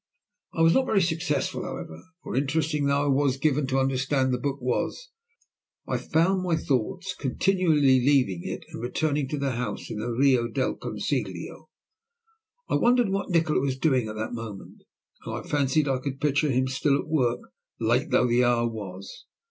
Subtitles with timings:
[0.55, 4.39] I was not very successful, however, for interesting though I was given to understand the
[4.39, 5.09] book was,
[5.87, 10.47] I found my thoughts continually leaving it and returning to the house in the Rio
[10.47, 11.69] del Consiglio.
[12.67, 14.81] I wondered what Nikola was doing at that moment,
[15.23, 19.25] and fancied I could picture him still at work, late though the hour was.